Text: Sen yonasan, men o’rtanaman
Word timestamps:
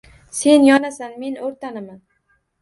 Sen 0.37 0.63
yonasan, 0.69 1.13
men 1.25 1.37
o’rtanaman 1.49 2.01